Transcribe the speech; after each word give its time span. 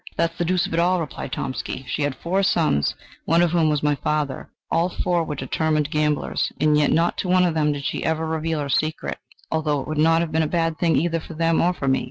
"That's 0.17 0.35
the 0.35 0.45
deuce 0.45 0.65
of 0.65 0.73
it!" 0.73 0.81
replied 0.81 1.31
Tomsky: 1.31 1.85
"she 1.87 2.01
had 2.01 2.15
four 2.15 2.41
sons, 2.41 2.95
one 3.25 3.43
of 3.43 3.51
whom 3.51 3.69
was 3.69 3.83
my 3.83 3.93
father; 3.93 4.49
all 4.71 4.89
four 4.89 5.23
were 5.23 5.35
determined 5.35 5.91
gamblers, 5.91 6.51
and 6.59 6.75
yet 6.75 6.89
not 6.91 7.19
to 7.19 7.27
one 7.27 7.45
of 7.45 7.53
them 7.53 7.71
did 7.71 7.85
she 7.85 8.03
ever 8.03 8.25
reveal 8.25 8.59
her 8.61 8.67
secret, 8.67 9.19
although 9.51 9.79
it 9.79 9.87
would 9.87 9.99
not 9.99 10.21
have 10.21 10.31
been 10.31 10.41
a 10.41 10.47
bad 10.47 10.79
thing 10.79 10.95
either 10.95 11.19
for 11.19 11.35
them 11.35 11.61
or 11.61 11.71
for 11.71 11.87
me. 11.87 11.99